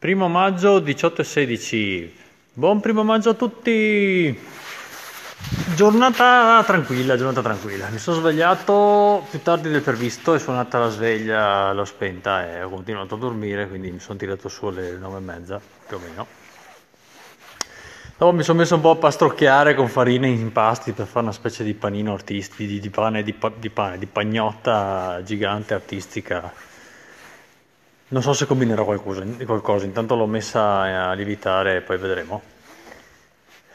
[0.00, 2.16] Primo maggio 18 e 16.
[2.54, 4.34] Buon primo maggio a tutti!
[5.74, 7.86] Giornata tranquilla, giornata tranquilla.
[7.90, 12.70] Mi sono svegliato più tardi del previsto, è suonata la sveglia, l'ho spenta e ho
[12.70, 16.26] continuato a dormire, quindi mi sono tirato su alle 9 e mezza, più o meno.
[18.16, 21.34] Dopo mi sono messo un po' a pastrocchiare con farina in impasti per fare una
[21.34, 26.69] specie di panino artistico, di, di pane, di, di pane, di pagnotta gigante artistica.
[28.12, 32.42] Non so se combinerò qualcosa, qualcosa, intanto l'ho messa a lievitare e poi vedremo.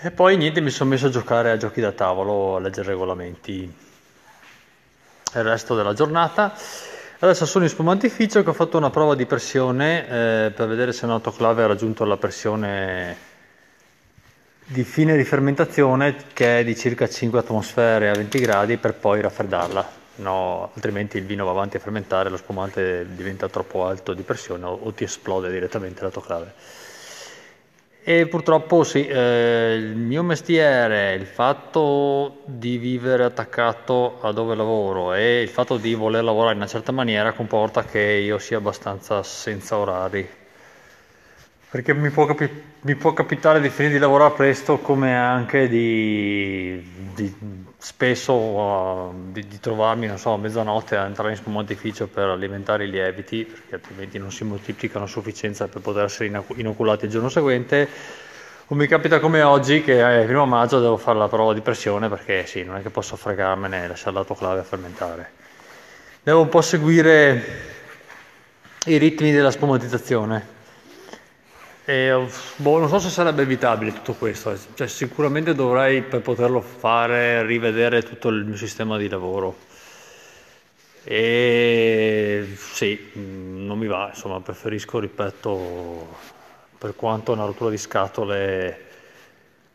[0.00, 3.72] E poi niente, mi sono messo a giocare a giochi da tavolo, a leggere regolamenti
[5.34, 6.54] il resto della giornata.
[7.18, 11.04] Adesso sono in spumantificio che ho fatto una prova di pressione eh, per vedere se
[11.04, 13.16] un autoclave ha raggiunto la pressione
[14.64, 19.20] di fine di fermentazione che è di circa 5 atmosfere a 20 gradi per poi
[19.20, 20.01] raffreddarla.
[20.16, 24.64] No, altrimenti il vino va avanti a fermentare, lo spumante diventa troppo alto di pressione
[24.66, 26.54] o, o ti esplode direttamente l'autoclave.
[28.04, 35.14] E purtroppo sì, eh, il mio mestiere, il fatto di vivere attaccato a dove lavoro
[35.14, 39.22] e il fatto di voler lavorare in una certa maniera comporta che io sia abbastanza
[39.22, 40.28] senza orari
[41.72, 42.50] perché mi può, capi-
[42.82, 47.34] mi può, capitare di finire di lavorare presto come anche di, di
[47.78, 52.84] spesso uh, di, di, trovarmi, non so, a mezzanotte a entrare in spumantificio per alimentare
[52.84, 57.30] i lieviti, perché altrimenti non si moltiplicano a sufficienza per poter essere inoculati il giorno
[57.30, 57.88] seguente.
[58.66, 62.10] O mi capita come oggi che il primo maggio devo fare la prova di pressione
[62.10, 65.30] perché sì, non è che posso fregarmene e lasciare l'autoclave a fermentare.
[66.22, 67.44] Devo un po' seguire
[68.84, 70.60] i ritmi della spumatizzazione
[71.84, 72.26] e,
[72.56, 78.02] boh, non so se sarebbe evitabile tutto questo, cioè, sicuramente dovrei per poterlo fare rivedere
[78.02, 79.56] tutto il mio sistema di lavoro.
[81.04, 86.08] E sì, mm, non mi va, insomma, preferisco, ripeto,
[86.78, 88.90] per quanto una rottura di scatole,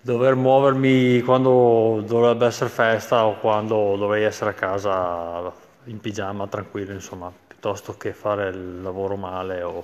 [0.00, 5.50] dover muovermi quando dovrebbe essere festa o quando dovrei essere a casa
[5.84, 9.82] in pigiama tranquillo, insomma, piuttosto che fare il lavoro male o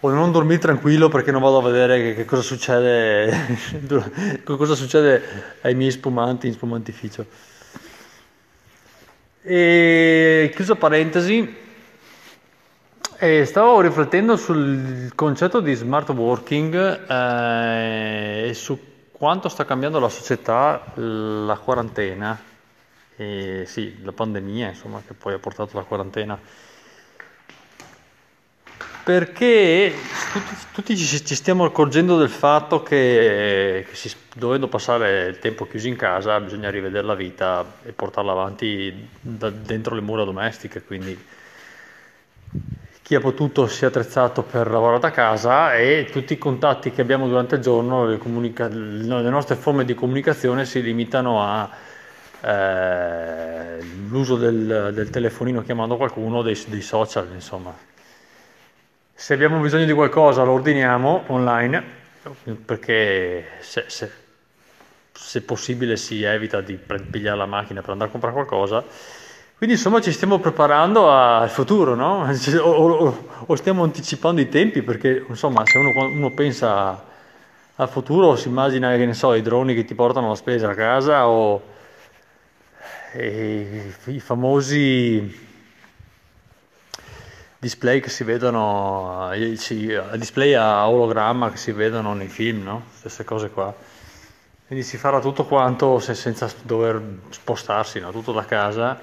[0.00, 3.58] o non dormire tranquillo perché non vado a vedere che, che cosa succede
[4.44, 5.22] cosa succede
[5.60, 7.26] ai miei spumanti in spumantificio.
[9.42, 11.56] E chiusa parentesi
[13.18, 18.78] eh, stavo riflettendo sul concetto di smart working eh, e su
[19.12, 22.48] quanto sta cambiando la società la quarantena.
[23.16, 26.38] E sì, la pandemia insomma che poi ha portato la quarantena
[29.02, 29.92] perché
[30.32, 35.66] tutti, tutti ci, ci, stiamo accorgendo del fatto che, che si, dovendo passare il tempo
[35.66, 40.82] chiusi in casa bisogna rivedere la vita e portarla avanti da dentro le mura domestiche,
[40.82, 41.18] quindi
[43.02, 47.00] chi ha potuto si è attrezzato per lavorare da casa e tutti i contatti che
[47.00, 51.42] abbiamo durante il giorno, le, comunica- le nostre forme di comunicazione si limitano
[52.42, 57.74] all'uso eh, del, del, telefonino chiamando qualcuno, dei, dei social, insomma.
[59.20, 61.84] Se abbiamo bisogno di qualcosa lo ordiniamo online,
[62.64, 64.10] perché se, se,
[65.12, 68.82] se possibile si evita di pigliare la macchina per andare a comprare qualcosa.
[69.58, 72.26] Quindi insomma ci stiamo preparando al futuro, no?
[72.60, 77.04] O, o, o stiamo anticipando i tempi, perché insomma se uno, uno pensa
[77.76, 80.74] al futuro si immagina che ne so, i droni che ti portano la spesa a
[80.74, 81.60] casa o
[83.18, 85.49] i famosi
[87.60, 89.56] display che si vedono, eh,
[90.16, 92.84] display a ologramma che si vedono nei film, no?
[93.00, 93.72] Queste cose qua.
[94.66, 98.10] Quindi si farà tutto quanto se, senza dover spostarsi, no?
[98.12, 98.98] tutto da casa.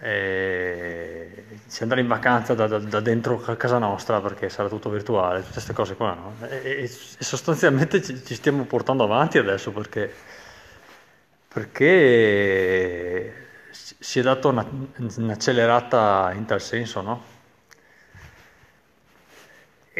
[0.00, 5.40] E si andrà in vacanza da, da, da, dentro casa nostra perché sarà tutto virtuale,
[5.40, 6.14] tutte queste cose qua.
[6.14, 6.34] No?
[6.48, 6.88] E, e, e,
[7.24, 10.12] sostanzialmente ci, ci, stiamo portando avanti adesso perché,
[11.48, 14.66] perché si è data una,
[15.16, 17.36] un'accelerata in tal senso, no?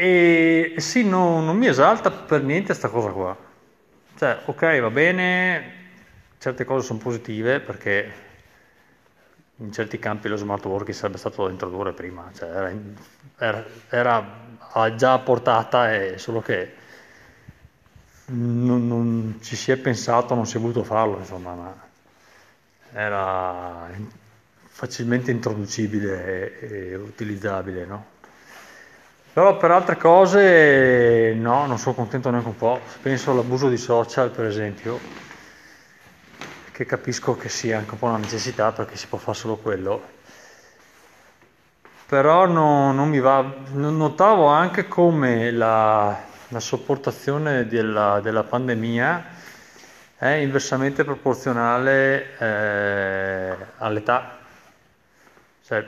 [0.00, 3.36] E sì, no, non mi esalta per niente questa cosa qua.
[4.16, 5.72] Cioè, ok, va bene,
[6.38, 8.12] certe cose sono positive perché
[9.56, 12.48] in certi campi lo smart working sarebbe stato da introdurre prima, cioè
[13.38, 14.24] era, era,
[14.72, 16.74] era già a portata, è solo che
[18.26, 21.86] non, non, ci si è pensato, non si è voluto farlo, insomma, ma
[22.92, 23.90] era
[24.68, 28.16] facilmente introducibile e, e utilizzabile, no?
[29.38, 32.80] Però per altre cose no, non sono contento neanche un po'.
[33.00, 34.98] Penso all'abuso di social, per esempio,
[36.72, 40.02] che capisco che sia anche un po' una necessità perché si può fare solo quello.
[42.08, 43.42] però no, non mi va.
[43.74, 46.18] Notavo anche come la,
[46.48, 49.24] la sopportazione della, della, pandemia
[50.16, 54.36] è inversamente proporzionale eh, all'età.
[55.64, 55.86] Cioè,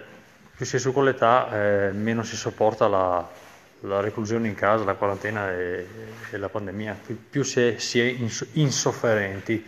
[0.54, 3.38] più si è su con l'età, eh, meno si sopporta la,
[3.80, 5.86] la, reclusione in casa, la quarantena e,
[6.30, 6.98] e la pandemia,
[7.30, 8.16] più, si, è, si è
[8.52, 9.64] insofferenti.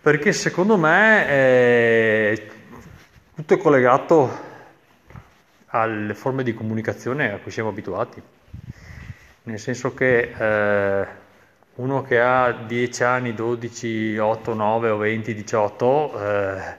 [0.00, 2.42] Perché secondo me è
[3.38, 4.46] tutto è collegato
[5.66, 8.20] alle forme di comunicazione a cui siamo abituati,
[9.44, 11.06] nel senso che eh,
[11.76, 16.76] uno che ha 10 anni, 12, 8, 9 o 20, 18, eh,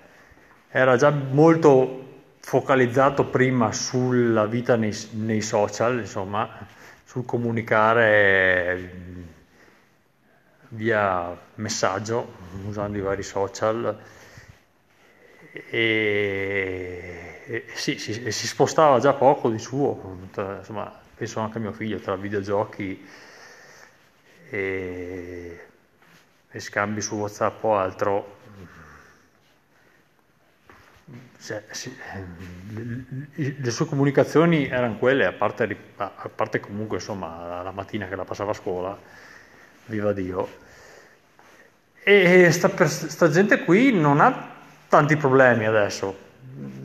[0.70, 1.99] era già molto
[2.39, 6.68] focalizzato prima sulla vita nei, nei social, insomma,
[7.03, 9.18] sul comunicare
[10.69, 12.33] via messaggio,
[12.65, 13.97] usando i vari social
[15.51, 21.71] e, e sì, si, si, spostava già poco di suo, insomma, penso anche a mio
[21.71, 23.07] figlio, tra videogiochi
[24.50, 25.59] e,
[26.51, 28.38] e scambi su Whatsapp o altro.
[31.41, 31.95] Cioè, sì,
[32.73, 38.15] le, le sue comunicazioni erano quelle, a parte, a parte comunque insomma, la mattina che
[38.15, 38.97] la passava a scuola,
[39.85, 40.67] viva Dio.
[42.03, 44.57] E sta, sta gente qui non ha
[44.89, 46.17] tanti problemi adesso,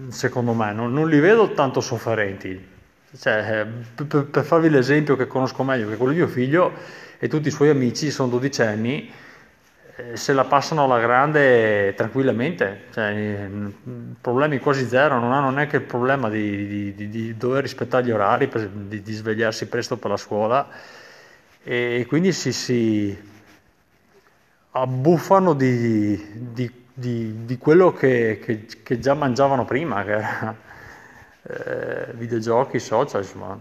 [0.08, 2.72] secondo me, non, non li vedo tanto sofferenti.
[3.16, 6.72] Cioè, per, per, farvi l'esempio che conosco meglio, che quello di mio figlio
[7.18, 9.12] e tutti i suoi amici sono dodicenni, eh,
[10.14, 13.49] se la passano alla grande tranquillamente, cioè,
[14.20, 18.11] problemi quasi zero, non hanno neanche il problema di, di, di, di dover rispettare gli
[18.11, 18.50] orari,
[18.88, 20.69] di, svegliarsi presto per la scuola
[21.62, 23.17] e quindi si, si
[24.73, 30.56] abbuffano di di, di quello che, che, che, già mangiavano prima, che era
[31.43, 33.58] eh, videogiochi, social, insomma.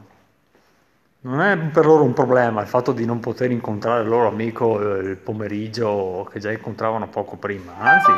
[1.24, 4.98] Non è per loro un problema il fatto di non poter incontrare il loro amico
[4.98, 8.12] eh, il pomeriggio che già incontravano poco prima, anzi,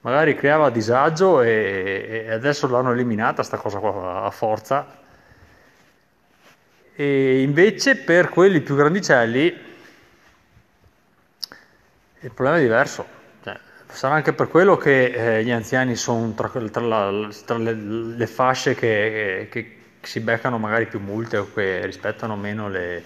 [0.00, 5.02] magari creava disagio e, e adesso l'hanno eliminata sta cosa qua a forza.
[6.96, 9.56] E invece per quelli più grandicelli
[12.20, 13.14] il problema è diverso
[13.94, 18.26] Sarà anche per quello che eh, gli anziani sono tra, tra, la, tra le, le,
[18.26, 19.73] fasce che, che,
[20.06, 23.02] si beccano magari più multe o che rispettano meno le,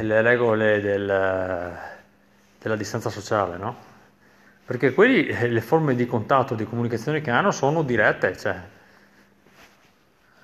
[0.00, 1.78] le regole del,
[2.58, 3.92] della distanza sociale, no?
[4.64, 8.58] Perché quelli, eh, le forme di contatto, di comunicazione che hanno sono dirette, cioè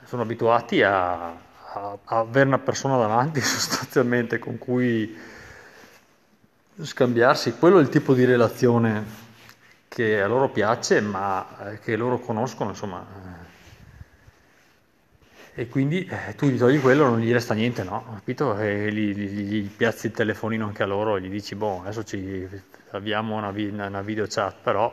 [0.05, 5.17] sono abituati a, a, a avere una persona davanti sostanzialmente con cui
[6.83, 9.29] scambiarsi, quello è il tipo di relazione
[9.89, 13.40] che a loro piace, ma eh, che loro conoscono, insomma.
[15.55, 18.05] E quindi eh, tu gli togli quello, non gli resta niente, no?
[18.15, 18.57] Capito?
[18.59, 22.49] E gli, gli, gli piazzi il telefonino anche a loro gli dici, boh, adesso ci
[22.91, 23.53] abbiamo una,
[23.87, 24.93] una video chat, però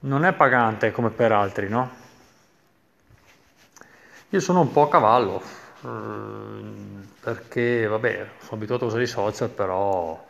[0.00, 1.90] non è pagante come per altri, no?
[4.30, 5.42] Io sono un po' a cavallo,
[5.82, 5.88] eh,
[7.20, 10.26] perché, vabbè, sono abituato a usare i social, però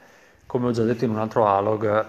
[0.46, 2.06] come ho già detto in un altro alog,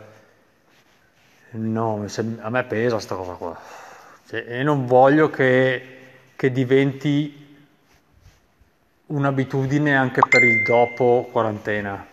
[1.52, 2.06] no,
[2.40, 3.60] a me pesa questa cosa qua.
[4.28, 6.01] Cioè, e non voglio che,
[6.42, 7.56] che diventi
[9.06, 12.04] un'abitudine anche per il dopo quarantena.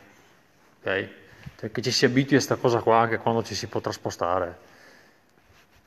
[0.81, 1.09] Ok?
[1.57, 4.55] Cioè, che ci si abitui a questa cosa qua anche quando ci si potrà spostare.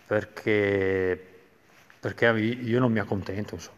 [0.08, 1.24] Perché,
[2.00, 3.78] perché io non mi accontento, insomma.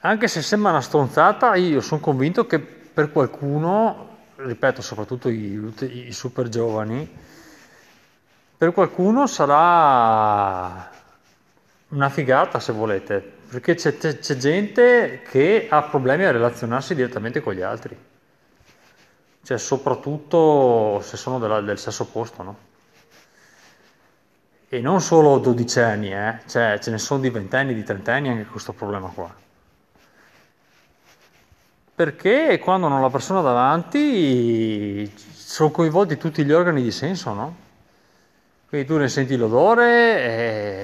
[0.00, 5.72] Anche se sembra una stronzata, io sono convinto che per qualcuno ripeto, soprattutto i,
[6.08, 7.08] i super giovani,
[8.58, 10.90] per qualcuno sarà
[11.92, 17.40] una figata se volete, perché c'è, c'è, c'è, gente che ha problemi a relazionarsi direttamente
[17.40, 17.96] con gli altri,
[19.42, 22.56] cioè soprattutto se sono della, del sesso opposto, no?
[24.68, 26.40] E non solo dodicenni, eh?
[26.46, 29.34] cioè, ce ne sono di ventenni, di trentenni anche questo problema qua.
[31.94, 37.56] Perché quando ho la persona davanti sono coinvolti tutti gli organi di senso, no?
[38.66, 40.81] Quindi tu ne senti l'odore, eh,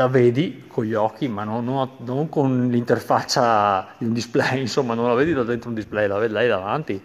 [0.00, 4.94] la vedi con gli occhi, ma non, non, non, con l'interfaccia di un display, insomma,
[4.94, 7.02] non la vedi da dentro un display, la vedi davanti.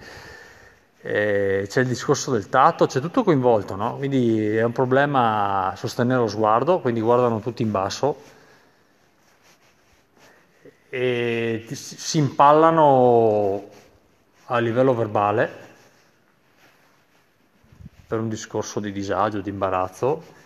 [1.01, 3.97] Eh, c'è il discorso del tatto, c'è tutto coinvolto, no?
[3.97, 8.33] Quindi è un problema sostenere lo sguardo, quindi guardano tutti in basso
[10.89, 13.69] e si impallano
[14.45, 15.63] a livello verbale
[18.07, 20.44] per un discorso di disagio, di imbarazzo.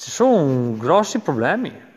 [0.00, 1.88] Ci sono grossi problemi.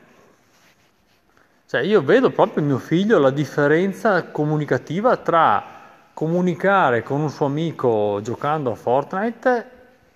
[1.65, 5.63] Cioè io vedo proprio mio figlio la differenza comunicativa tra
[6.13, 9.71] comunicare con un suo amico giocando a Fortnite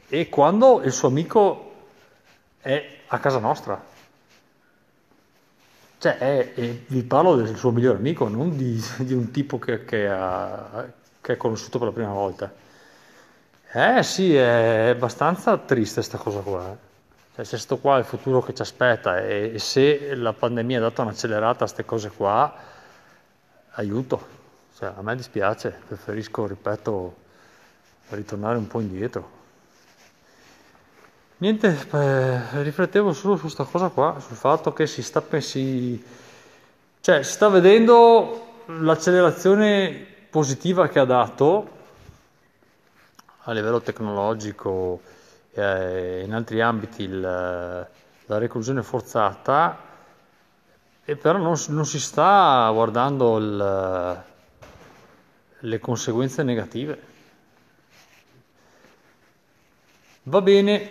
[0.09, 1.75] e quando il suo amico
[2.59, 3.81] è a casa nostra.
[5.99, 9.85] Cioè, è, è, vi parlo del suo migliore amico, non di, di un tipo che,
[9.85, 10.85] che, ha,
[11.21, 12.53] che è conosciuto per la prima volta.
[13.71, 16.87] Eh sì, è abbastanza triste questa cosa qua.
[17.37, 20.79] Cioè, se sto qua è il futuro che ci aspetta e, e se la pandemia
[20.79, 22.51] ha dato un'accelerata a queste cose qua,
[23.73, 24.27] aiuto.
[24.75, 27.15] Cioè, a me dispiace, preferisco, ripeto,
[28.09, 29.29] ritornare un po' indietro.
[31.37, 36.03] Niente, eh, riflettevo solo su questa cosa qua, sul fatto che si sta, si,
[37.01, 41.69] cioè, si sta vedendo l'accelerazione positiva che ha dato
[43.43, 45.16] a livello tecnologico
[45.57, 49.77] eh, in altri ambiti il, la reclusione forzata,
[51.03, 54.23] e però non, non si sta guardando il,
[55.59, 57.15] le conseguenze negative.
[60.23, 60.89] Va bene,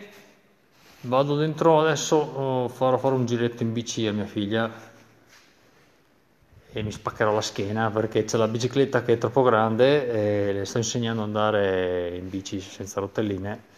[1.03, 4.95] vado dentro adesso, oh, farò fare un giretto in bici a mia figlia
[6.73, 10.65] e mi spaccherò la schiena perché c'è la bicicletta che è troppo grande e le
[10.65, 13.76] sto insegnando ad andare in bici senza rotelline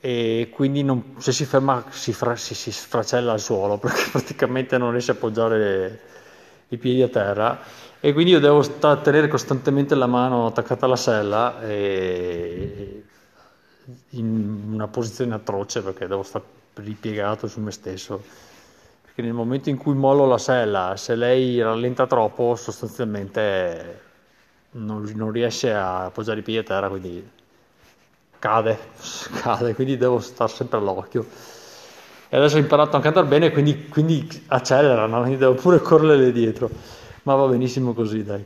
[0.00, 4.78] e quindi non, se si ferma si, fra, si, si sfracella al suolo perché praticamente
[4.78, 6.00] non riesce a appoggiare
[6.68, 7.58] i piedi a terra.
[8.00, 13.02] E quindi io devo sta- tenere costantemente la mano attaccata alla sella e
[14.10, 18.22] in una posizione atroce perché devo stare ripiegato su me stesso.
[19.02, 24.00] Perché nel momento in cui mollo la sella se lei rallenta troppo sostanzialmente
[24.72, 27.28] non, non riesce a appoggiare i piedi a terra quindi
[28.38, 28.78] cade,
[29.42, 31.26] cade quindi devo stare sempre all'occhio
[32.30, 35.20] e adesso ho imparato anche ad andare bene quindi, quindi accelera no?
[35.20, 36.70] quindi devo pure correre dietro
[37.28, 38.42] ma va benissimo così, dai.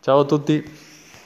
[0.00, 0.83] Ciao a tutti.